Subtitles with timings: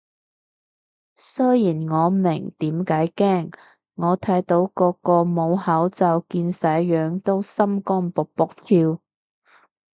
[1.17, 3.53] 雖然我明點解驚，
[3.93, 8.99] 我睇到個個冇口罩見晒樣都心肝卜卜跳